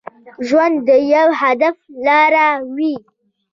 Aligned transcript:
ژوند 0.47 0.75
د 0.87 0.89
يو 1.13 1.29
هدف 1.41 1.75
لپاره 1.95 2.43
وي. 2.75 2.95